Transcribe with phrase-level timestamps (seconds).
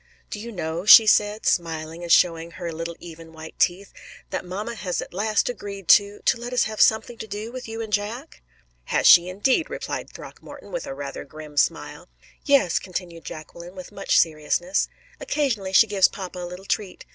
[0.31, 3.93] "Do you know," she said, smiling and showing her little even white teeth,
[4.31, 7.67] "that mamma has at last agreed to to let us have something to do with
[7.67, 8.41] you and Jack?"
[8.85, 12.09] "Has she, indeed?" replied Throckmorton, with rather a grim smile.
[12.45, 14.89] "Yes," continued Jacqueline, with much seriousness.
[15.19, 17.05] "Occasionally she gives papa a little treat.